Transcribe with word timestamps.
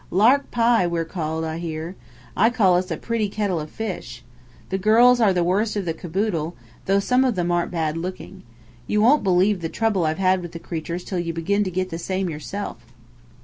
'Lark 0.09 0.49
Pie,' 0.49 0.87
we're 0.87 1.05
called, 1.05 1.43
I 1.45 1.59
hear. 1.59 1.95
I 2.35 2.49
call 2.49 2.73
us 2.75 2.89
a 2.89 2.97
'Pretty 2.97 3.29
Kettle 3.29 3.59
of 3.59 3.69
Fish!' 3.69 4.23
The 4.69 4.79
girls 4.79 5.21
are 5.21 5.31
the 5.31 5.43
worst 5.43 5.75
of 5.75 5.85
the 5.85 5.93
caboodle, 5.93 6.55
though 6.87 6.97
some 6.97 7.23
of 7.23 7.37
'em 7.37 7.51
aren't 7.51 7.69
bad 7.69 7.95
looking. 7.97 8.41
You 8.87 8.99
won't 9.03 9.23
believe 9.23 9.61
the 9.61 9.69
trouble 9.69 10.07
I've 10.07 10.17
had 10.17 10.41
with 10.41 10.53
the 10.53 10.57
creatures 10.57 11.03
till 11.03 11.19
you 11.19 11.33
begin 11.33 11.63
to 11.65 11.69
get 11.69 11.91
the 11.91 11.99
same 11.99 12.31
yourself." 12.31 12.83